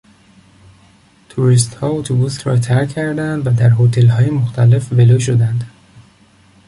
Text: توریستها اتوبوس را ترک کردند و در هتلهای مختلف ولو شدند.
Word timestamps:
توریستها 1.29 1.89
اتوبوس 1.89 2.47
را 2.47 2.57
ترک 2.59 2.89
کردند 2.89 3.47
و 3.47 3.49
در 3.51 3.71
هتلهای 3.79 4.29
مختلف 4.29 4.91
ولو 4.93 5.19
شدند. 5.19 5.63